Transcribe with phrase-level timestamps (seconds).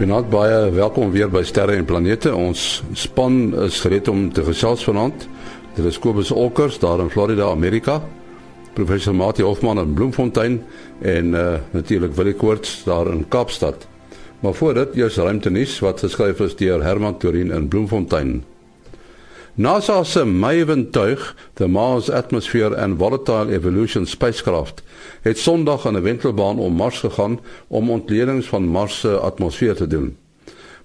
[0.00, 2.30] Goeienaand baie welkom weer by Sterre en Planete.
[2.32, 3.34] Ons span
[3.66, 5.26] is gereed om te gesels vanaand.
[5.76, 7.98] Dit is Kobus Olkers daar in Florida, Amerika.
[8.72, 10.56] Professor Mati Hofman in Bloemfontein
[11.04, 13.84] en uh, natuurlik Willie Koorts daar in Kaapstad.
[14.40, 18.38] Maar voor dit, jy's ruimtenis wat geskryf is deur Herman Torin in Bloemfontein.
[19.54, 24.82] NASA se Maven-tuig, the Mars Atmosphere and Volatile Evolution spacecraft,
[25.22, 29.86] het Sondag aan 'n wentelbaan om Mars gegaan om ontledings van Mars se atmosfeer te
[29.86, 30.16] doen.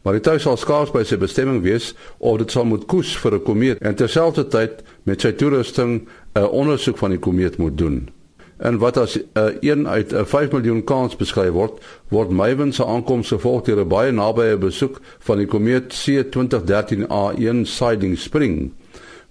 [0.02, 3.34] Maar die tuig sal skaars by sy bestemming wees of dit sal moet koers vir
[3.34, 8.10] 'n komeet en terselfdertyd met sy toerusting 'n ondersoek van die komeet moet doen
[8.58, 12.30] en wat as 'n uh, een uit 'n uh, 5 miljoen kans beskryf word, word
[12.30, 18.72] Maven se aankoms gevolg deur 'n baie nabye besoek van die komeet C2013A1 Siding Spring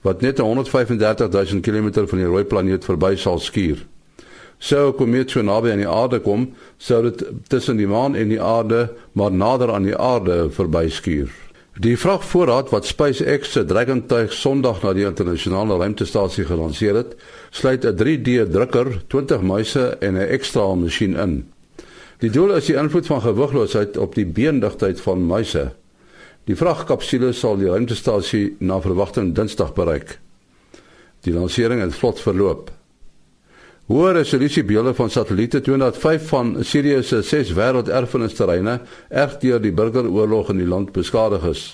[0.00, 3.86] wat net 135 000 km van die rooi planeet verby sal skuur.
[4.58, 8.28] Sou 'n komeet so naby aan die aarde kom, sou dit tussen die maan en
[8.28, 11.43] die aarde, maar nader aan die aarde verby skuur.
[11.74, 17.16] Die vragvoorraad wat SpaceX se Dragon-tuig Sondag na die internasionale ruimtestasie gelanseer het,
[17.50, 21.50] sluit 'n 3D-drukker, 20 muise en 'n ekstra masjien in.
[22.18, 25.72] Die doel is die invloed van gewigloosheid op die beendigtheid van muise.
[26.44, 30.18] Die vragkapsule sal die ruimtestasie na verwagting Dinsdag bereik.
[31.20, 32.70] Die lansering het vlot verloop.
[33.84, 38.78] Hoë resolusie beelde van satelliete toon dat 5 van Sirius se 6 wêrelderfenisterreine
[39.12, 41.64] erg deur die burgeroorlog in die land beskadig is.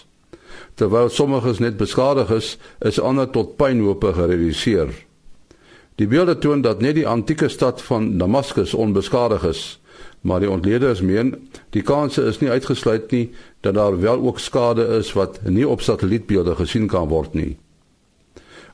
[0.75, 4.91] Terwyl sommiges net beskadig is, is ander tot pynhope gereduseer.
[6.03, 9.65] Die beelde toon dat net die antieke stad van Damaskus onbeskadig is,
[10.27, 11.37] maar die ontleeders meen
[11.71, 13.29] die kanse is nie uitgesluit nie
[13.63, 17.55] dat daar wel ook skade is wat nie op satellietbeelde gesien kan word nie.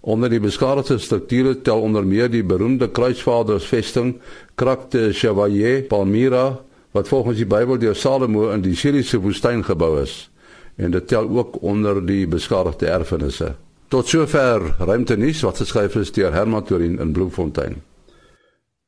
[0.07, 4.13] Onder die beskadigde strukture tel onder meer die beroemde kruisvadersvesting
[4.55, 6.61] Krakte Chevalier Palmyra
[6.95, 10.15] wat volgens die Bybel deur Salomo in die Siriëse woestyn gebou is
[10.79, 13.55] en dit tel ook onder die beskadigde erfenisse.
[13.89, 17.81] Tot sover ruimtenis wat geskryf is deur Herman Torin in Bloemfontein.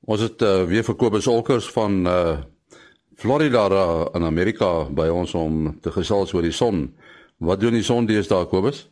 [0.07, 2.37] Ons het uh, weer vir Kobus Olkers van uh,
[3.19, 6.87] Florida uh, in Amerika by ons om te gesels oor die son.
[7.43, 8.85] Wat doen die son deesdae Kobus?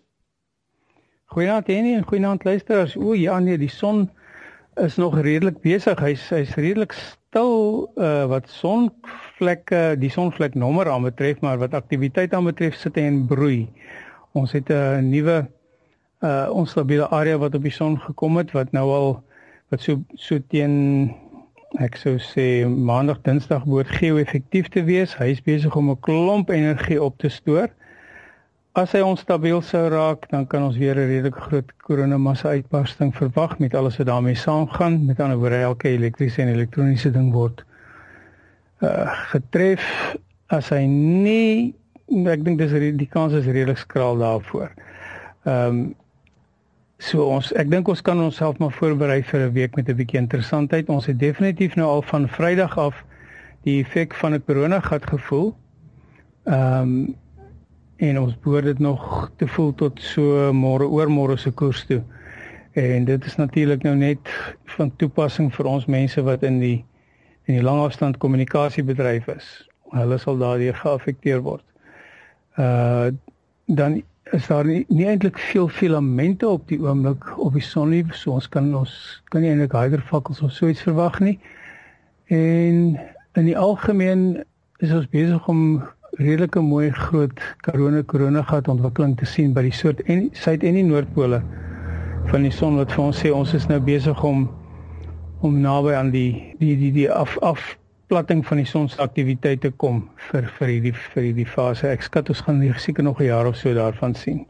[1.26, 2.94] Goeienaand Henny en goeienaand luisteraars.
[2.96, 4.10] O ja nee, die son
[4.78, 5.98] is nog redelik besig.
[5.98, 12.34] Hy's hy's redelik stil uh wat sonvlekke, die sonvlek nommer aan betref, maar wat aktiwiteit
[12.34, 13.66] aan betref sit hy en broei.
[14.38, 15.36] Ons het 'n nuwe
[16.22, 19.10] uh onstabiele area wat op die son gekom het wat nou al
[19.74, 21.10] wat so so teen
[21.82, 25.18] ek sou sê maandag dinsdag behoort geo-effektief te wees.
[25.18, 27.68] Hy is besig om 'n klomp energie op te stoor.
[28.76, 33.58] As hy onstabiel sou raak, dan kan ons weer 'n redelike groot koronamassa uitbarsting verwag
[33.58, 35.06] met alles wat daarmee saamgaan.
[35.06, 37.64] Met ander woorde, elke elektriese en elektroniese ding word
[38.82, 39.82] uh getref
[40.52, 41.74] as hy nie
[42.28, 42.70] ek dink dis
[43.00, 44.70] die kans is redelik skraal daarvoor.
[45.46, 45.94] Ehm um,
[46.98, 50.20] so ons ek dink ons kan onsself maar voorberei vir 'n week met 'n bietjie
[50.20, 50.88] interessantheid.
[50.88, 53.04] Ons het definitief nou al van Vrydag af
[53.62, 55.54] die effek van 'n koronagat gevoel.
[56.44, 57.16] Ehm um,
[57.96, 62.02] en ons behoort dit nog te voel tot so môre oormôre se koers toe.
[62.76, 64.32] En dit is natuurlik nou net
[64.76, 66.84] van toepassing vir ons mense wat in die
[67.46, 69.46] in die langafstand kommunikasiebedryf is.
[69.94, 71.64] Hulle sal daardeur geaffekteer word.
[72.58, 73.14] Uh
[73.66, 78.04] dan is daar nie, nie eintlik veel filamente op die oomblik op die son nie,
[78.14, 78.92] so ons kan ons
[79.34, 81.38] kan nie eintlik hydervakkels of so iets verwag nie.
[82.30, 82.98] En
[83.38, 84.44] in die algemeen
[84.78, 85.82] is ons besig om
[86.18, 90.78] redelike mooi groot korona korona gat ontwikkeling te sien by die soort en suid en
[90.78, 91.42] die noordpole
[92.30, 94.48] van die son wat vir ons sê ons is nou besig om
[95.44, 99.70] om naby aan die die die die af afplatting van die son se aktiwiteit te
[99.70, 101.88] kom vir vir hierdie vir hierdie fase.
[101.90, 104.46] Ek skat ons gaan seker nog 'n jaar of so daarvan sien.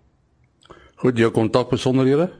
[0.96, 2.30] Goed, jou kontak besonderhede?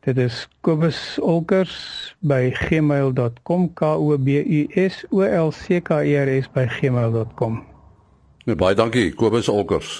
[0.00, 6.04] Dit is Kobus Olkers by gmail.com k o b u s o l c k
[6.04, 7.67] e r s by gmail.com.
[8.48, 9.98] Nee, baie dankie Kobus Olkers.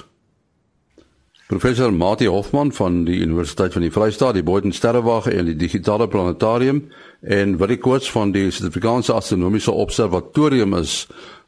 [1.50, 6.06] Professor Mati Hofman van die Universiteit van die Vrystaat, die Boden Sterrewag en die Digitale
[6.09, 6.81] Planetarium
[7.21, 10.97] en Willie Koorts van die Suid-Afrikaanse Astronomiese Observatorium is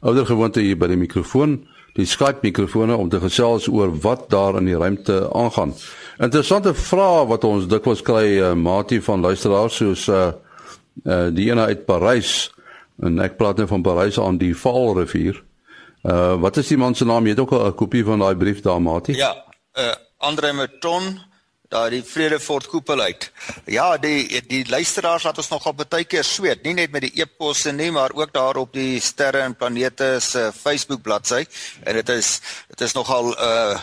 [0.05, 1.63] ouer gewoonte hier by die mikrofoon,
[1.97, 5.73] die Skype mikrofone om te gesels oor wat daar in die ruimte aangaan.
[6.21, 10.27] Interessante vrae wat ons dikwels kry uh, Mati van luisteraars soos uh,
[11.01, 12.51] uh die ene uit Parys
[13.01, 15.41] en ek praat nou van Parys aan die Vaalrivier.
[16.03, 17.25] Uh wat is die man se naam?
[17.25, 19.15] Jy het ook 'n kopie van daai brief daar, Matie?
[19.15, 21.21] Ja, uh Andre Merton
[21.71, 23.29] daai Vredefort koepel uit.
[23.71, 27.71] Ja, die die luisteraars laat ons nogal baie keer sweet, nie net met die e-posse
[27.71, 31.45] nie, maar ook daar op die sterre en planete se Facebook bladsy.
[31.83, 32.39] En dit is
[32.73, 33.79] dit is nogal 'n uh,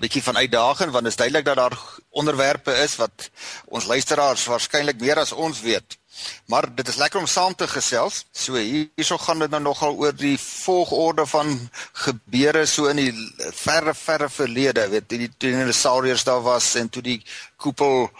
[0.00, 1.78] bietjie van uitdaging want dit is duidelik dat daar
[2.10, 3.30] onderwerpe is wat
[3.66, 5.98] ons luisteraars waarskynlik meer as ons weet.
[6.46, 8.24] Maar dit is lekker om saam te gesels.
[8.32, 13.12] So hierso gaan dit nou nogal oor die volgorde van gebeure so in die
[13.54, 14.88] verre verre verlede.
[14.88, 17.22] Weet die dinosauriërs daar was en toe die
[17.56, 18.10] koepel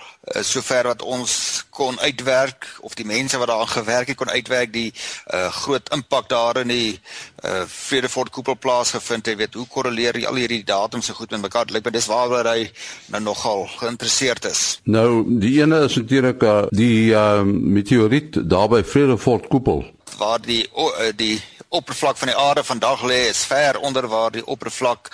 [0.43, 4.93] sover wat ons kon uitwerk of die mense wat daaraan gewerk het kon uitwerk die
[4.93, 7.01] uh, groot impak daar in die
[7.45, 9.39] uh, Vredefort koepel plaasgevind het.
[9.39, 11.71] Weet hoe korreleer al hierdie datums so goed met mekaar?
[11.73, 12.71] Lyk my dis waaroor hy
[13.15, 14.65] nou nogal geïnteresseerd is.
[14.85, 19.87] Nou die ene is natuurlik uh, die uh, meteoriet daar by Vredefort koepel
[20.19, 21.37] waar die uh, die
[21.69, 25.11] oppervlak van die aarde vandag lê is ver onder waar die oppervlak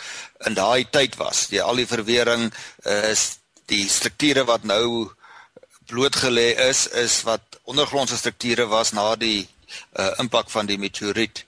[0.46, 1.48] in daai tyd was.
[1.50, 2.52] Die al die verwering
[3.10, 5.10] is die strukture wat nou
[5.86, 9.48] blootgelê is is wat ondergrondse strukture was na die
[9.98, 11.44] uh, impak van die meteoriet.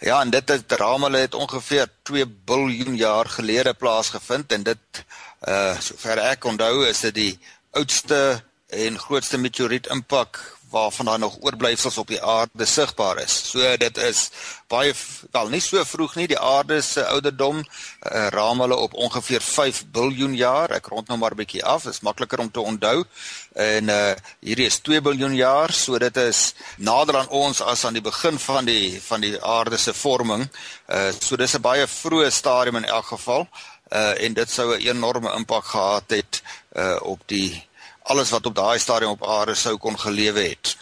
[0.00, 5.04] Ja, en dit het ramele het ongeveer 2 biljoen jaar gelede plaasgevind en dit
[5.48, 7.38] uh sover ek onthou is dit die
[7.70, 10.40] oudste en grootste meteoriet impak
[10.70, 13.50] waarvan daar nog oorblyfsels op die aarde sigbaar is.
[13.50, 14.30] So dit is
[14.70, 14.94] baie
[15.30, 16.26] wel nie so vroeg nie.
[16.30, 20.74] Die aarde se ouderdom uh, raam hulle op ongeveer 5 miljard jaar.
[20.78, 21.86] Ek rond nou maar 'n bietjie af.
[21.86, 23.04] Is makliker om te onthou.
[23.52, 27.98] En uh hierdie is 2 miljard jaar, so dit is nader aan ons as aan
[27.98, 30.48] die begin van die van die aarde se vorming.
[30.88, 33.48] Uh so dis 'n baie vroeë stadium in elk geval.
[33.92, 36.42] Uh en dit sou 'n enorme impak gehad het
[36.76, 37.69] uh op die
[38.10, 40.76] alles wat op daai stadium op aarde sou kon gelewe het.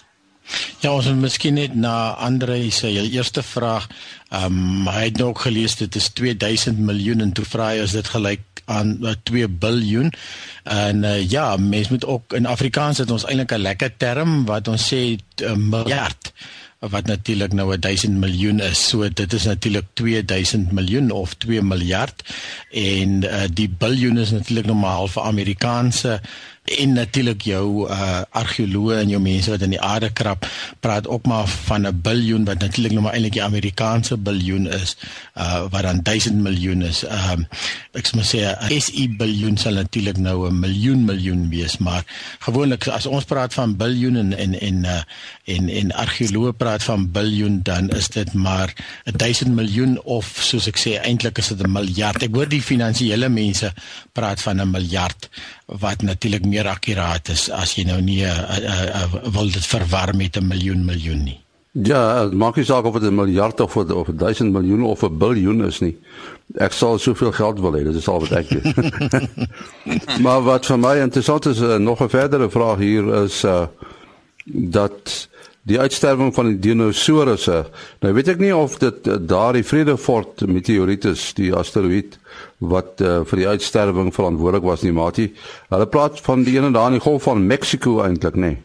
[0.80, 3.88] Ja, ons moet miskien net na Andre se eerste vraag.
[4.28, 7.96] Ehm um, hy het ook gelees dit is 2000 miljoen en toe vra hy as
[7.96, 10.12] dit gelyk aan uh, 2 biljoen.
[10.64, 14.68] En uh, ja, mens moet ook in Afrikaans het ons eintlik 'n lekker term wat
[14.68, 16.32] ons sê uh, miljard
[16.78, 18.88] wat natuurlik nou 1000 miljoen is.
[18.88, 22.22] So dit is natuurlik 2000 miljoen of 2 miljard
[22.70, 26.20] en uh, die biljoen is natuurlik nog maar half Amerikaanse
[26.68, 30.46] en natuurlik jou uh argeoloë en jou mense wat in die aarde krap
[30.84, 34.96] praat ook maar van 'n biljoen wat natuurlik nou maar eintlik die Amerikaanse biljoen is
[35.36, 37.04] uh wat dan 1000 miljoen is.
[37.04, 37.46] Um
[37.92, 42.04] ek sê maar sê 'n SI biljoen sal natuurlik nou 'n miljoen miljoen wees, maar
[42.38, 45.02] gewoonlik as ons praat van biljoen en en en uh
[45.44, 48.74] en en argeoloë praat van biljoen dan is dit maar
[49.04, 52.22] 1000 miljoen of soos ek sê eintlik is dit 'n miljard.
[52.22, 53.72] Ek hoor die finansiële mense
[54.12, 55.28] praat van 'n miljard
[55.68, 60.14] wat natuurlik meer akkuraat is as jy nou nie uh, uh, uh, wil dit verwar
[60.16, 61.40] met 'n miljoen miljoen nie.
[61.72, 65.64] Ja, maak nie saak of dit 'n miljard of of 1000 miljoen of 'n biljoen
[65.66, 65.96] is nie.
[66.56, 68.74] Ek sal soveel geld wil hê, dit is al wat ek weet.
[70.24, 73.66] maar wat vir my interessant is, uh, nog 'n verdere vraag hier is uh
[74.50, 75.28] dat
[75.68, 77.66] die uitsterwing van die dinosourusse.
[78.00, 82.16] Nou weet ek nie of dit uh, daardie Vredefort meteoritus, die asteroïde
[82.58, 85.28] wat uh, vir die uitsterwing verantwoordelik was nie maatie.
[85.70, 88.54] Hulle praat van die ene daar in die golf van Mexiko eintlik nê.
[88.54, 88.62] Nee.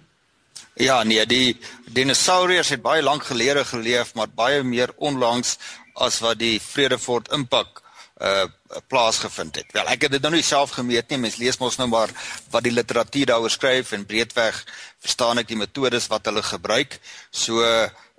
[0.82, 1.60] Ja nee, die
[1.94, 5.58] dinosauriërs het baie lank gelede geleef, maar baie meer onlangs
[5.94, 7.82] as wat die Vredefort impak
[8.22, 8.46] uh
[8.88, 9.70] plaasgevind het.
[9.74, 11.20] Wel, ek het dit nou nie self gemeet nie.
[11.26, 12.10] Mens lees mos nou maar
[12.54, 14.62] wat die literatuur daaroor skryf en breedweg
[15.04, 16.98] verstaan ek die metodes wat hulle gebruik.
[17.30, 17.62] So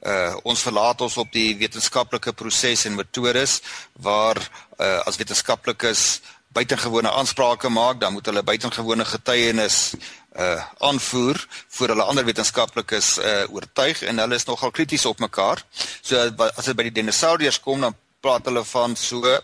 [0.05, 3.61] uh ons verlaat ons op die wetenskaplike proses en metodes
[3.93, 4.41] waar
[4.79, 6.21] uh as wetenskaplikes
[6.55, 9.95] buitengewone aansprake maak, dan moet hulle buitengewone getuienis
[10.39, 11.41] uh aanvoer
[11.77, 15.65] voor hulle ander wetenskaplikes uh oortuig en hulle is nogal krities op mekaar.
[16.03, 19.39] So as dit by die dinosauriërs kom, dan praat hulle van so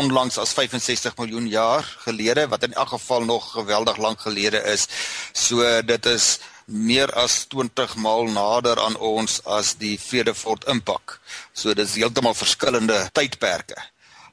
[0.00, 4.86] onlangs as 65 miljoen jaar gelede wat in elk geval nog geweldig lank gelede is.
[5.32, 6.38] So dit is
[6.70, 11.18] meer as 20 maal nader aan ons as die Vredefort impak.
[11.52, 13.78] So dis heeltemal verskillende tydperke.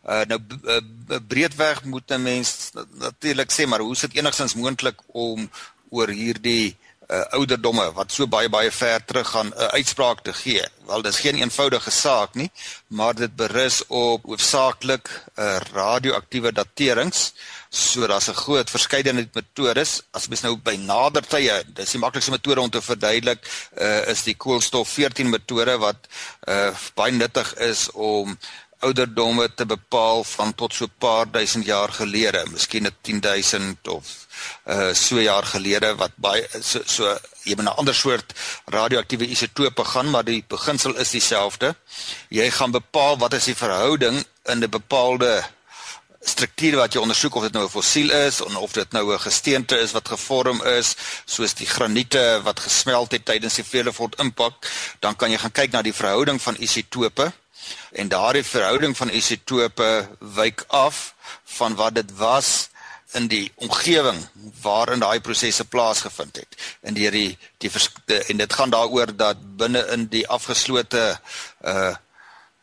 [0.08, 0.82] Uh nou uh,
[1.28, 5.50] breedweg moet 'n mens natuurlik sê maar hoe is dit enigstens moontlik om
[5.90, 6.78] oor hierdie
[7.08, 10.66] uh, ouderdomme wat so baie baie ver terug gaan 'n uh, uitspraak te gee.
[10.88, 12.52] Wel dis geen eenvoudige saak nie,
[12.88, 17.34] maar dit berus op hoofsaaklik uh, radioaktiewe daterings.
[17.70, 20.02] So daar's 'n groot verskeidenheid metodes.
[20.12, 23.40] As mens nou by nader tye, dis die maklikste metode om te verduidelik,
[23.82, 26.08] uh, is die koolstof 14 metode wat
[26.48, 28.38] uh, baie nuttig is om
[28.88, 34.06] ouderdomme te bepaal van tot so 'n paar duisend jaar gelede, miskien 'n 10000 of
[34.66, 38.34] uh so jaar gelede wat baie so, so jy moet 'n ander soort
[38.66, 41.76] radioaktiewe isotope gaan, maar die beginsel is dieselfde.
[42.30, 45.44] Jy gaan bepaal wat is die verhouding in 'n bepaalde
[46.28, 49.80] strukture wat jy ondersoek of dit nou 'n fossiel is of dit nou 'n gesteente
[49.80, 54.54] is wat gevorm is soos die graniete wat gesmelt het tydens die Vredefort impak,
[55.00, 57.32] dan kan jy gaan kyk na die verhouding van isotope
[57.92, 62.70] en daardie verhouding van isotope wyk af van wat dit was
[63.16, 64.18] in die omgewing
[64.62, 66.58] waarin daai prosesse plaasgevind het.
[66.82, 67.72] En deur die die,
[68.06, 71.20] die en dit gaan daaroor dat binne in die afgeslote
[71.64, 71.96] uh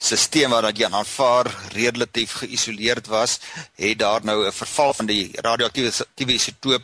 [0.05, 3.39] stelsel waar dat jy aanvaar relatief geïsoleerd was,
[3.75, 6.83] het daar nou 'n verval van die radioaktiewe isotoop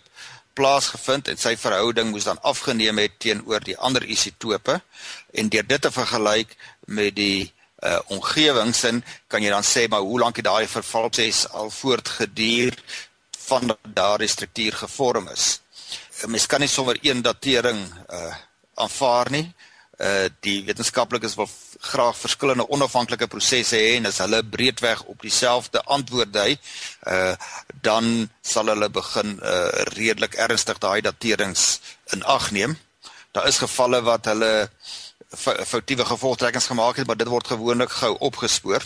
[0.53, 4.81] plaasgevind en sy verhouding moes dan afgeneem het teenoor die ander isotope
[5.33, 10.21] en deur dit te vergelyk met die uh omgewingsin kan jy dan sê maar hoe
[10.21, 12.77] lank het daai vervalproses al voortgeduur
[13.49, 15.61] van daardie struktuur gevorm is.
[16.27, 18.35] Mens kan nie sommer een datering uh
[18.81, 19.47] aanvaar nie.
[20.01, 21.49] Uh die wetenskaplikes wil
[21.81, 26.59] graag verskillende onafhanklike prosesse hê en as hulle breedweg op dieselfde antwoord dui,
[27.09, 27.35] uh
[27.85, 31.81] dan sal hulle begin uh redelik ernstig daai daterings
[32.13, 32.77] in ag neem.
[33.33, 34.71] Daar is gevalle wat hulle
[35.37, 38.83] foutiewe gevolgtrekkings gemaak het, maar dit word gewoonlik gou opgespoor.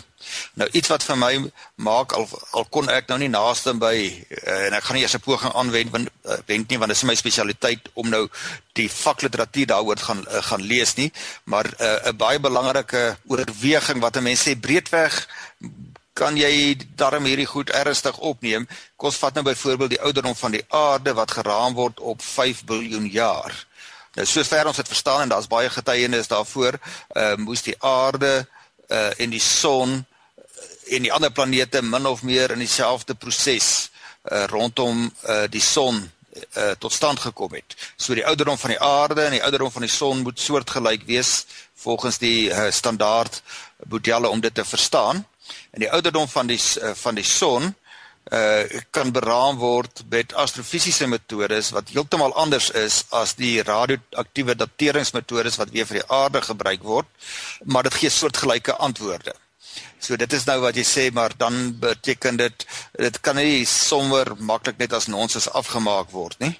[0.53, 1.31] Nou iets wat vir my
[1.75, 5.15] maak al al kon ek nou nie naaste by uh, en ek gaan nie eers
[5.17, 8.27] 'n poging aanwend want uh, wend nie want dit is my spesialiteit om nou
[8.73, 11.11] die vakliteratuur daaroor gaan uh, gaan lees nie,
[11.43, 15.27] maar 'n uh, baie belangrike oorweging wat 'n mens sê breedweg
[16.13, 18.67] kan jy darm hierdie goed ernstig opneem.
[18.95, 23.11] Kos vat nou byvoorbeeld die ouderdom van die aarde wat geraam word op 5 miljard
[23.11, 23.65] jaar.
[24.15, 26.79] Nou sover ons dit verstaan en daar's baie getuienis daarvoor,
[27.19, 28.47] uh moes die aarde
[28.87, 30.05] uh en die son
[30.85, 33.89] en die ander planete min of meer in dieselfde proses
[34.31, 35.99] uh rondom uh die son
[36.55, 37.75] uh tot stand gekom het.
[37.97, 41.45] So die ouderdom van die aarde en die ouderdom van die son moet soortgelyk wees
[41.75, 43.41] volgens die uh, standaard
[43.87, 45.25] modelle om dit te verstaan.
[45.71, 47.75] En die ouderdom van die uh, van die son
[48.33, 55.59] uh kan beraam word met astrofisiese metodes wat heeltemal anders is as die radioaktiewe dateringsmetodes
[55.61, 57.05] wat weer vir die aarde gebruik word,
[57.65, 59.35] maar dit gee soortgelyke antwoorde.
[59.99, 62.65] So dit is nou wat jy sê, maar dan beteken dit
[62.97, 66.55] dit kan nie sommer maklik net as nonsens afgemaak word nie.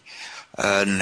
[0.62, 1.02] En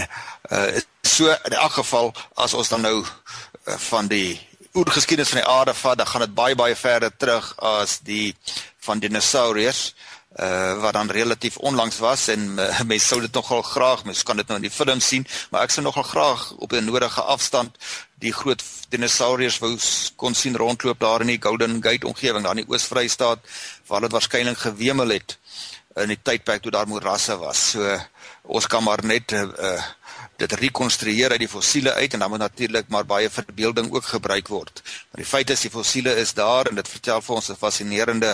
[0.51, 4.39] uh so in elk geval as ons dan nou uh, van die
[4.73, 8.33] oergeskiedenis van die aarde vat, dan gaan dit baie baie verder terug as die
[8.79, 10.13] van dinosourus uh
[10.81, 14.47] wat dan relatief onlangs was en uh, mense sou dit nogal graag mens kan dit
[14.47, 17.77] nou in die film sien maar ek sou nogal graag op 'n nodige afstand
[18.17, 19.77] die groot dinosourus wou
[20.15, 23.39] kon sien rondloop daar in die Golden Gate omgewing daar in die Oos-Vrystaat
[23.87, 25.37] waar dit waarskynlik gewemel het
[26.01, 27.73] in die tydperk toe daar moerasse was.
[27.73, 27.97] So
[28.43, 29.75] ons kan maar net uh
[30.41, 34.47] dit rekonstrueer uit die fossiele uit en dan moet natuurlik maar baie verbeelding ook gebruik
[34.49, 34.81] word.
[34.83, 38.31] Maar die feit is die fossiele is daar en dit vertel vir ons 'n fascinerende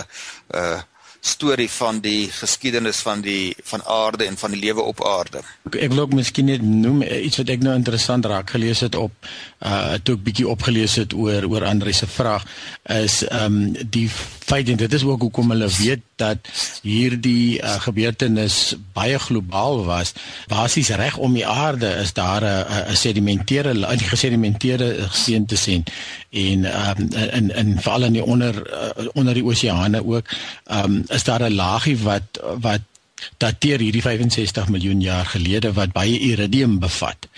[0.54, 0.80] uh
[1.20, 5.42] storie van die geskiedenis van die van aarde en van die lewe op aarde.
[5.70, 8.96] Ek, wil ook miskien net noem eh, iets wat ek nou interessant raak gelees het
[8.96, 9.12] op
[9.60, 12.46] uh toe ek bietjie opgelees het oor oor Andre se vraag
[12.88, 14.08] is ehm um, die
[14.50, 16.48] feit en dit is ook hoekom hulle weet dat
[16.82, 20.12] hierdie uh, gebeurtenis baie globaal was.
[20.50, 25.84] Basies reg om die aarde is daar 'n 'n sedimentêre 'n gesedimenteerde gesteente sien
[26.30, 30.26] en ehm um, in in veral in die onder uh, onder die oseane ook
[30.64, 32.89] ehm um, is daar 'n laagie wat wat
[33.36, 37.28] dateer hierdie 65 miljoen jaar gelede wat baie iridium bevat.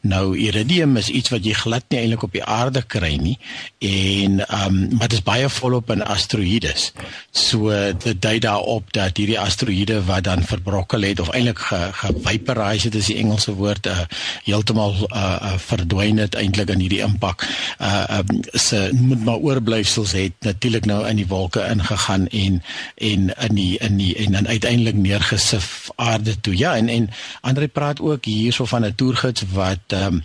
[0.00, 3.38] Nou iridium is iets wat jy glad nie eintlik op die aarde kry nie
[3.78, 6.90] en ehm um, maar dit is baie volop in asteroïdes.
[7.30, 7.70] So
[8.04, 13.10] dit dui daarop dat hierdie asteroïde wat dan verbrokkel het of eintlik gevaporize het is
[13.10, 14.04] die Engelse woord uh,
[14.44, 17.46] heeltemal uh, uh, verdwyn het eintlik in hierdie impak.
[17.80, 22.62] Uh um, se moet maar oorblyfsels het natuurlik nou in die wolke ingegaan en
[22.94, 24.94] en in die in die en dan uiteindelik
[25.32, 26.56] neergesif aarde toe.
[26.56, 27.10] Ja en en
[27.40, 30.24] Andre praat ook hierso van 'n toergids wat ehm um,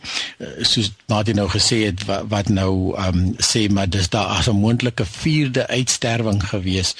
[0.62, 4.48] soos Martin nou gesê het wat, wat nou ehm um, sê maar dis daar as
[4.48, 6.96] 'n moontlike vierde uitsterwing gewees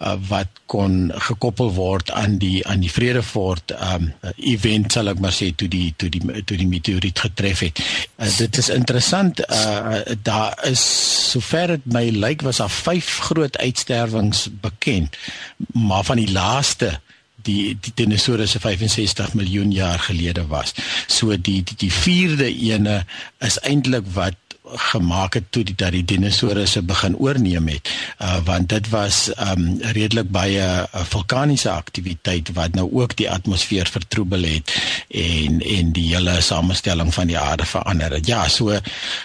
[0.00, 5.18] uh, wat kon gekoppel word aan die aan die Vredefort ehm um, event sal ek
[5.18, 7.78] maar sê toe die toe die toe die meteoriet getref het.
[8.18, 10.82] Uh, dit is interessant uh, daar is
[11.30, 15.16] sover dit my lyk was daar vyf groot uitsterwings bekend
[15.72, 17.00] maar van die laaste
[17.46, 20.74] die die dinosourus 65 miljoen jaar gelede was.
[21.06, 23.04] So die die, die vierde ene
[23.38, 24.36] is eintlik wat
[24.74, 29.80] gemaak het toe die dat die dinosourusse begin oorneem het uh, want dit was um
[29.94, 34.72] redelik baie uh, vulkaniese aktiwiteit wat nou ook die atmosfeer vertroebel het
[35.08, 38.18] en en die hele samestelling van die aarde verander.
[38.24, 38.78] Ja, so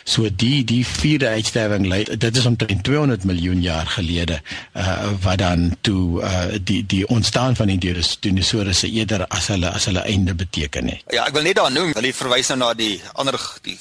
[0.03, 4.41] so die die vierde uitsterwing lei dit is omtrent 200 miljoen jaar gelede
[4.75, 9.85] uh wat dan toe uh die die ontstaan van die dinosourusse eerder as hulle as
[9.85, 11.03] hulle einde beteken het.
[11.13, 13.77] Ja, ek wil net daar noem, jy verwys nou na die ander die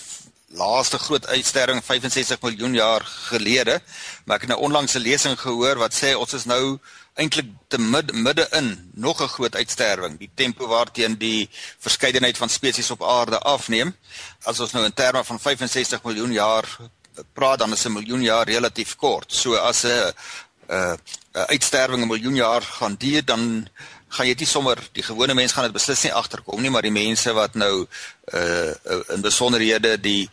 [0.57, 3.81] laaste groot uitsterwing 65 miljoen jaar gelede,
[4.25, 6.79] maar ek het nou onlangs 'n lesing gehoor wat sê ons is nou
[7.15, 11.49] eintlik te mid, midde in nog 'n groot uitsterwing, die tempo waarteen die
[11.79, 13.97] verskeidenheid van spesies op aarde afneem.
[14.45, 16.79] As ons nou in terme van 65 miljoen jaar
[17.33, 19.33] praat, dan is 'n miljoen jaar relatief kort.
[19.33, 20.13] So as 'n
[20.69, 20.99] 'n
[21.33, 23.69] uitsterwing 'n miljoen jaar gaan duur, dan
[24.09, 26.95] gaan jy nie sommer die gewone mens gaan dit beslis nie agterkom nie, maar die
[26.95, 27.87] mense wat nou
[28.35, 28.73] uh
[29.15, 30.29] in besonderhede die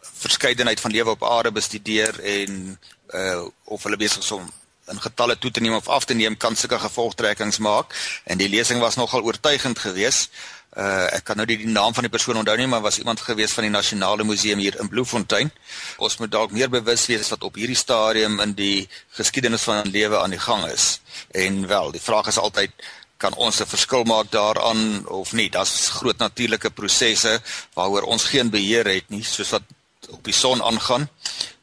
[0.00, 2.78] verskeidenheid van lewe op aarde bestudeer en
[3.14, 4.48] uh of hulle besig is om
[4.88, 7.92] in getalle toe te neem of af te neem kan sulke gevolgtrekkings maak
[8.24, 10.30] en die lesing was nogal oortuigend geweest.
[10.76, 13.20] Uh ek kan nou nie die naam van die persoon onthou nie, maar was iemand
[13.24, 15.50] geweest van die Nasionale Museum hier in Bloemfontein.
[15.96, 20.20] Ons moet dalk meer bewus wees wat op hierdie stadium in die geskiedenis van lewe
[20.20, 21.00] aan die gang is.
[21.32, 22.72] En wel, die vraag is altyd
[23.18, 25.50] kan ons 'n verskil maak daaraan of nie?
[25.50, 27.40] Daar's groot natuurlike prosesse
[27.74, 29.62] waaroor ons geen beheer het nie, soos wat
[30.10, 31.08] op die son aangaan.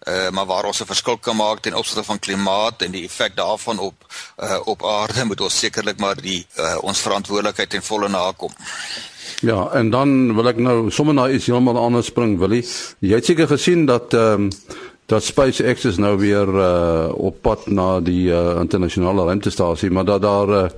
[0.07, 3.35] Uh maar waar ons 'n verskil kan maak ten opsigte van klimaat en die effek
[3.35, 3.95] daarvan op
[4.43, 8.51] uh op aarde moet ons sekerlik maar die uh ons verantwoordelikheid ten volle nakom.
[9.41, 12.67] Ja, en dan wil ek nou sommer na iets heeltemal anders spring, Willie.
[12.99, 14.49] Jy het seker gesien dat ehm um,
[15.05, 20.21] dat SpaceX is nou weer uh op pad na die uh internasionale ruimtestasie, maar dat
[20.21, 20.69] daar uh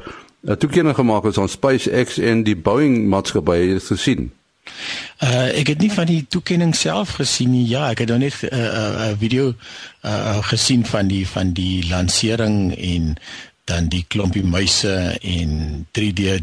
[0.43, 4.31] 'n toekenning gemaak is aan SpaceX en die Boeing maatskappy, het gesien?
[5.23, 7.67] Uh ek het nie van die toekenning self gesien nie.
[7.67, 9.53] Ja, ek het nou net 'n uh, uh, uh, video
[10.05, 13.15] uh, gesien van die van die lansering en
[13.63, 16.39] dan die klompie muise en 3D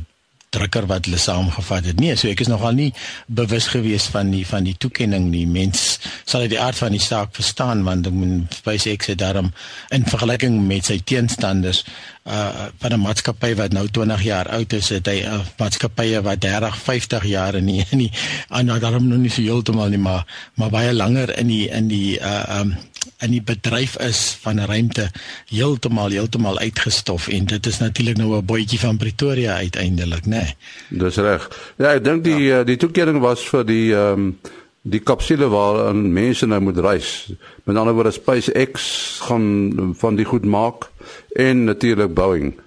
[0.54, 2.00] drukker wat hulle saamgevat het.
[2.00, 2.90] Nee, so ek is nogal nie
[3.26, 5.44] bewus gewees van die van die toekenning nie.
[5.50, 9.52] Mens sal dit die aard van die saak verstaan want ek moet SpaceX het daarom
[9.94, 11.84] in vergelyking met sy teenstanders
[12.24, 16.22] uh van 'n maatskappy wat nou 20 jaar oud is, het hy 'n uh, maatskappye
[16.22, 18.12] wat 30, 50 jaar in die, in die
[18.48, 20.24] aan nou daarom nog nie so heeltemal nie, maar
[20.54, 22.76] maar baie langer in die in die uh um
[23.18, 25.10] in die bedryf is van 'n ruimte
[25.48, 30.28] heeltemal heeltemal uitgestof en dit is natuurlik nou 'n bootjie van Pretoria uiteindelik, né?
[30.28, 30.56] Nee.
[30.88, 31.48] Dis reg.
[31.76, 32.64] Ja, ek dink die ja.
[32.64, 34.40] die toekenning was vir die ehm um,
[34.84, 37.32] die kapsule waar mense nou moet reis.
[37.64, 40.90] Met ander woorde SpaceX gaan van die goed maak
[41.32, 42.60] en natuurlik Boeing.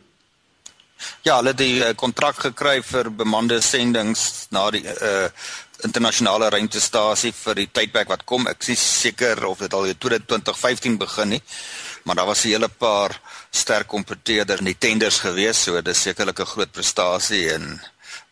[1.22, 5.30] Ja, hulle het die kontrak uh, gekry vir bemande sendinge na die uh
[5.84, 8.48] internasionale ruimtestasie vir die tydperk wat kom.
[8.48, 11.42] Ek is seker of dit al in 2015 begin nie.
[12.04, 13.20] Maar daar was 'n hele paar
[13.52, 17.82] sterk kompeteerders in die tenders gewees, so dit is sekerlik 'n groot prestasie en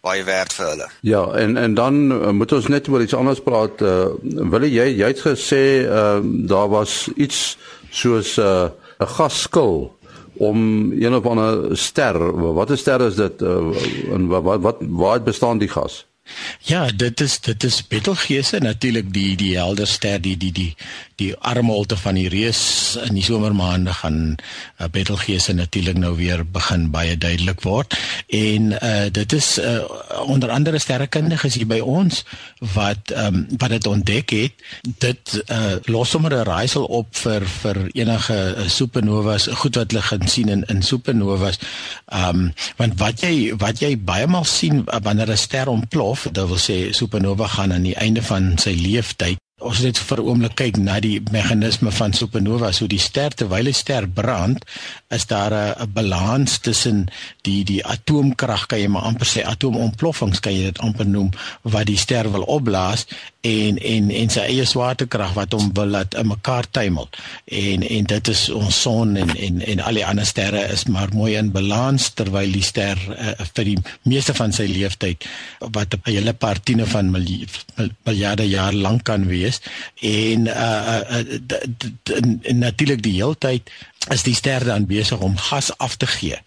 [0.01, 0.87] baie werd vir hulle.
[1.01, 3.81] Ja, en en dan uh, moet ons net oor iets anders praat.
[3.81, 7.57] Uh, wil jy jy het gesê uh, daar was iets
[7.89, 8.69] soos 'n uh,
[9.17, 9.97] gasskil
[10.37, 12.17] om een of ander ster.
[12.53, 16.05] Wat 'n ster is dit uh, en wat wat, wat waar bestaan die gas?
[16.65, 20.71] Ja, dit is dit is Betelgeuse natuurlik die die helder ster die die die
[21.15, 22.61] die armholte van die reus
[23.05, 27.93] in die somermaande gaan uh, Betelgeuse natuurlik nou weer begin baie duidelik word.
[28.27, 29.85] En uh, dit is uh,
[30.25, 32.23] onder andere sterrekundiges hier by ons
[32.73, 34.65] wat um, wat dit ontdek het.
[35.05, 40.27] Dit uh, los sommer 'n raaisel op vir vir enige supernovas goed wat hulle gaan
[40.27, 41.61] sien in in supernovas.
[42.09, 46.61] Um, want wat jy wat jy baie maal sien wanneer 'n ster ontplof dit wil
[46.61, 50.77] sê supernova gaan aan die einde van sy lewensduur Ons net vir 'n oomblik kyk
[50.77, 52.73] na die meganisme van supernova.
[52.73, 54.65] So die ster terwyl 'n ster brand,
[55.09, 57.07] is daar 'n balans tussen
[57.41, 61.29] die die atoomkrag, kan jy maar amper sê atoomontploffings kan jy dit amper noem
[61.61, 63.05] wat die ster wil opblaas
[63.45, 67.09] en en en sy eie swaartekrag wat hom wil laat in mekaar tuimel.
[67.45, 71.13] En en dit is ons son en en en al die ander sterre is maar
[71.13, 74.83] mooi in balans terwyl die ster uh, vir die meeste van sy lewensduur
[75.75, 79.61] wat 'n hele paar tiene van miljarde jaar lank kan wees
[80.01, 83.69] en uh, uh, uh natuurlik die heeltyd
[84.13, 86.37] is die ster dan besig om gas af te gee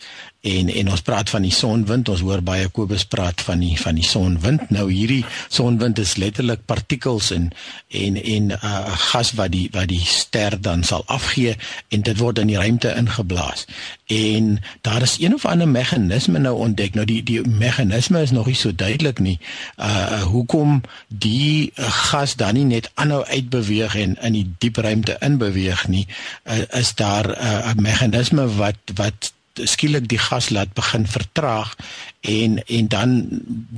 [0.41, 2.09] en en ons praat van die sonwind.
[2.09, 4.69] Ons hoor baie Kobus praat van die van die sonwind.
[4.71, 7.51] Nou hierdie sonwind is letterlik partikels en
[7.89, 11.57] en en 'n uh, gas wat die wat die ster dan sal afgee
[11.89, 13.67] en dit word in die ruimte ingeblaas.
[14.07, 16.95] En daar is een of ander meganisme nou ontdek.
[16.95, 19.39] Nou die die meganisme is nog nie so duidelik nie.
[19.77, 25.17] Uh hoekom die uh, gas dan nie net aanhou uitbeweeg en in die diep ruimte
[25.21, 26.07] inbeweeg nie
[26.45, 29.33] uh, is daar 'n uh, meganisme wat wat
[29.65, 31.75] skielik die gas laat begin vertraag
[32.21, 33.27] en en dan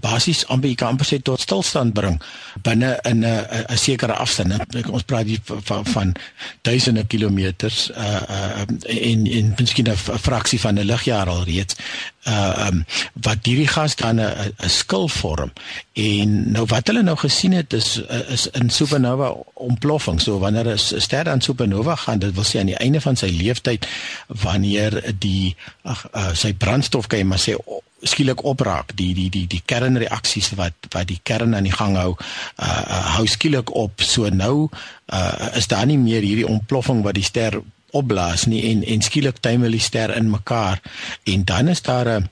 [0.00, 2.16] basies jy kan amper sê tot stilstand bring
[2.64, 4.76] binne in 'n 'n sekere afstand.
[4.88, 6.14] Ons praat hier van, van
[6.62, 11.76] duisende kilometers uh uh in in miskien 'n fraksie van 'n ligjaar al reeds
[12.26, 15.53] uh um wat hierdie gas dan 'n 'n skil vorm.
[15.92, 20.20] En nou wat hulle nou gesien het is is in supernova ontploffing.
[20.20, 23.26] So wanneer 'n ster aan supernova gaan, dit wil sê aan die einde van sy
[23.26, 23.87] lewensyd
[24.26, 27.55] wanneer die ag uh, sy brandstof kan jy maar sê
[28.02, 28.94] skielik opraak.
[28.96, 33.16] Die die die die kernreaksies wat wat die kern aan die gang hou uh, uh
[33.16, 34.02] hou skielik op.
[34.02, 34.68] So nou
[35.12, 37.60] uh is daar nie meer hierdie ontploffing wat die ster
[37.90, 40.80] opblaas nie en en skielik tuimel die ster in mekaar.
[41.24, 42.28] En dan is daar 'n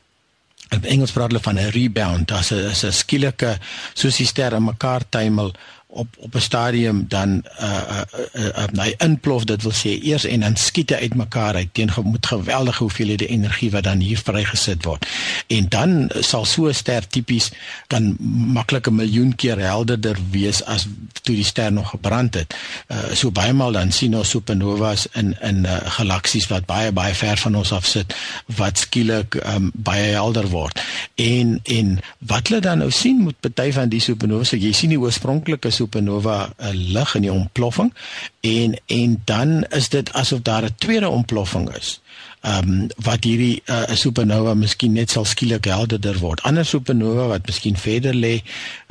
[0.69, 2.29] in Engels praat hulle van 'n rebound.
[2.29, 3.59] Daar's 'n 'n skielike
[3.95, 5.53] soos die ster in mekaar tuimel
[5.91, 8.01] op op 'n stadium dan uh uh,
[8.35, 11.91] uh, uh hy inplof dit wil sê eers en dan skiet hy uitmekaar uit teen
[12.03, 15.07] moet geweldige hoeveelhede energie wat dan hier vrygesit word.
[15.47, 17.51] En dan sal so 'n ster tipies
[17.87, 18.17] kan
[18.53, 20.87] maklik 'n miljoen keer helderder wees as
[21.23, 22.55] toe die ster nog gebrand het.
[22.87, 27.15] Uh so baie maal dan sien ons supernovas in in uh, galaksies wat baie baie
[27.15, 28.15] ver van ons af sit
[28.47, 30.81] wat skielik um, baie helder word.
[31.15, 34.91] En en wat hulle dan nou sien met party van die supernovas, so jy sien
[34.91, 37.95] die oorspronklike supernova 'n uh, lig in die ontploffing
[38.41, 42.01] en en dan is dit asof daar 'n tweede ontploffing is
[42.41, 46.43] ehm um, wat hierdie uh, supernova miskien net sal skielik helderder word.
[46.47, 48.37] Ander supernova wat miskien verder lê,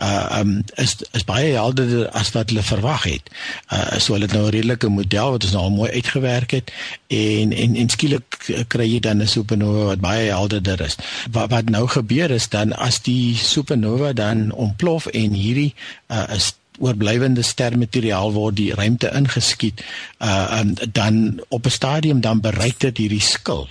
[0.04, 3.32] uh ehm um, is is baie helderder as wat hulle verwag het.
[3.71, 6.73] Uh so hulle het nou 'n redelike model wat ons nou al mooi uitgewerk het
[7.08, 11.00] en en en skielik kry jy dan 'n supernova wat baie helderder is.
[11.32, 15.73] Wat wat nou gebeur is dan as die supernova dan ontplof en hierdie
[16.12, 19.83] uh is oorblywende stermateriaal word die ruimte ingeskiet
[20.19, 23.67] uh um, dan op 'n stadium dan bereik dit hierdie skil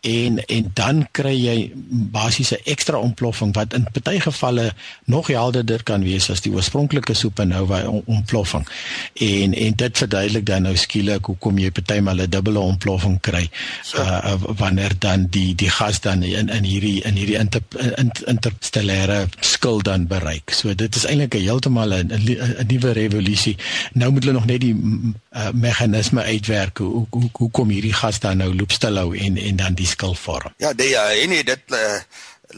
[0.00, 1.56] en en dan kry jy
[2.14, 4.70] basiese ekstra ontploffing wat in party gevalle
[5.04, 8.66] nog helderder kan wees as die oorspronklike supernova ontploffing.
[9.14, 13.48] En en dit verduidelik dan nou skielik hoekom jy partymal 'n dubbele ontploffing kry
[13.98, 17.62] uh, wanneer dan die die gas dan in in hierdie in hierdie inter,
[17.96, 20.50] in, interstellêre skil dan bereik.
[20.50, 23.56] So dit is eintlik 'n heeltemal 'n 'n nuwe revolusie.
[23.92, 28.20] Nou moet hulle nog net die uh, meganisme uitwerk hoe hoe hoe kom hierdie gas
[28.20, 30.54] dan nou loopstil hou en en dan die skil vorm.
[30.62, 32.00] Ja, nee, ja, en nee, dit uh,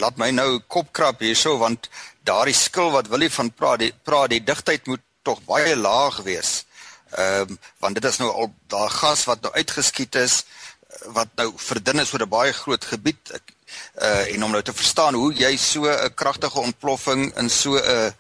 [0.03, 1.89] laat my nou kop krap hierso want
[2.29, 6.65] daardie skil wat Willie van praat, die praat die digtheid moet tog baie laag wees.
[7.11, 10.45] Ehm um, want dit is nou al daai gas wat nou uitgeskiet is
[11.17, 13.33] wat nou verdun is oor 'n baie groot gebied.
[13.35, 13.55] Ek,
[14.03, 18.15] uh en om nou te verstaan hoe jy so 'n kragtige ontploffing in so 'n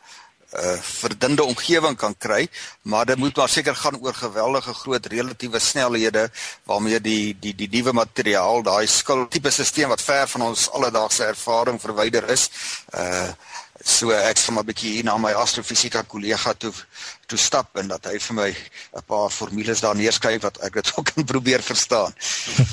[0.58, 2.48] uh verdunde omgewing kan kry,
[2.82, 6.30] maar dit moet maar seker gaan oor geweldige groot relatiewe snelhede
[6.64, 11.24] waarmee die die die nuwe materiaal, daai skil tipe stelsel wat ver van ons alledaagse
[11.24, 12.50] ervaring verwyder is.
[12.94, 13.30] Uh
[13.84, 16.72] so ek sal maar 'n bietjie hier na my astrofisika kollega toe
[17.26, 20.92] toe stap en dat hy vir my 'n paar formules daar neerskryf wat ek dit
[20.96, 22.14] ook kan probeer verstaan.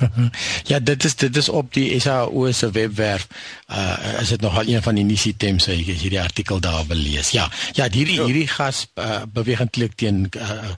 [0.72, 3.28] ja, dit is dit is op die SAO se webwerf.
[3.70, 6.98] Uh is dit nog al een van die nuusitems so jy hierdie artikel daar wil
[6.98, 7.30] lees.
[7.30, 10.76] Ja, ja, hierdie hierdie gas uh, beweeg eintlik teen uh,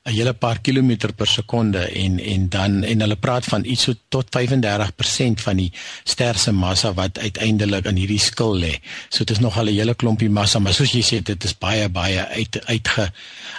[0.00, 3.92] 'n hele paar kilometer per sekonde en en dan en hulle praat van iets so
[4.08, 5.72] tot 35% van die
[6.04, 8.80] ster se massa wat uiteindelik in hierdie skil lê.
[9.08, 11.58] So dit is nog al 'n hele klompie massa, maar soos jy sê dit is
[11.58, 13.12] baie baie uit uitge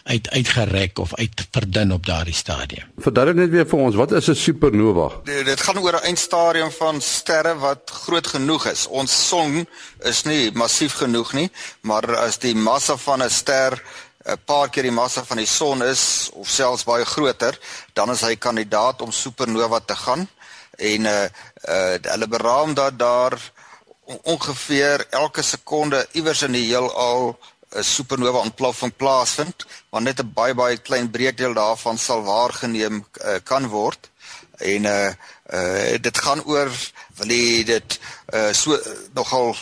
[0.04, 2.88] uit uitgerek of uitverdun op daardie stadium.
[2.98, 5.22] Verduidelik net weer vir ons, wat is 'n supernova?
[5.24, 8.88] Dit, dit gaan oor 'n eindstadium van sterre wat groot genoeg is.
[8.88, 9.68] Ons son
[10.00, 11.50] is nie massief genoeg nie,
[11.82, 13.82] maar as die massa van 'n ster
[14.26, 17.58] 'n paar keer die massa van die son is of selfs baie groter,
[17.94, 20.28] dan is hy kandidaat om supernova te gaan.
[20.78, 21.26] En uh
[21.70, 23.52] uh hulle beraam dat daar
[24.06, 27.38] ongeveer elke sekonde iewers in die heelal
[27.72, 33.36] 'n supernova ontploffing plaasvind, maar net 'n baie baie klein breekdeel daarvan sal waargeneem uh,
[33.44, 34.10] kan word.
[34.58, 35.14] En uh
[35.54, 36.70] uh dit gaan oor
[37.16, 38.00] wil jy dit
[38.34, 38.80] uh so uh,
[39.14, 39.56] nogal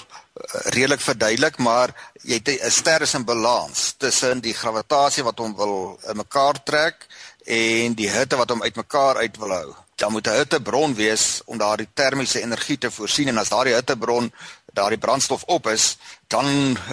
[0.74, 6.00] redelik verduidelik, maar jy 'n ster is in balans tussen die gravitasie wat hom wil
[6.10, 7.08] in mekaar trek
[7.46, 9.76] en die hitte wat hom uitmekaar uit wil hou.
[9.96, 14.32] Dan moet 'n hittebron wees om daardie termiese energie te voorsien en as daardie hittebron
[14.74, 16.46] daardie brandstof op is, dan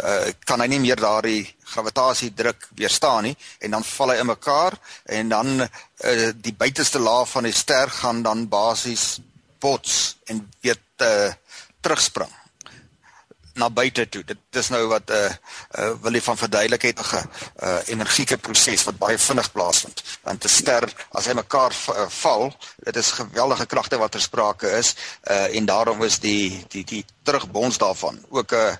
[0.03, 4.27] uh, kan hy nie meer daardie gravitasie druk weerstaan nie en dan val hy in
[4.27, 4.73] mekaar
[5.05, 9.21] en dan uh, die buiteste laag van die ster gaan dan basies
[9.61, 11.33] bots en weer uh,
[11.81, 12.33] terugspring
[13.57, 14.23] na buite toe.
[14.25, 15.31] Dit is nou wat 'n uh,
[15.79, 17.29] uh, wil jy van verduidelikheid 'n
[17.65, 20.03] uh, energieke proses wat baie vinnig plaasvind.
[20.23, 24.71] Want 'n ster as hy mekaar uh, val, dit is geweldige kragte wat ter sprake
[24.71, 24.95] is
[25.31, 28.77] uh, en daarom is die die die terugbons daarvan ook 'n uh,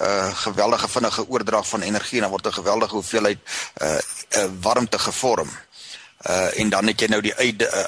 [0.00, 3.38] uh, geweldige vinnige oordrag van energie en dan word 'n geweldige hoeveelheid
[3.82, 3.98] uh,
[4.36, 5.50] uh, warmte gevorm.
[6.28, 7.84] Uh, en dan het jy nou die uit uh,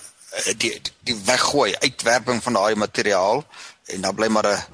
[0.56, 3.44] die die weggooi uitwerping van daai materiaal
[3.86, 4.64] en dan bly maar 'n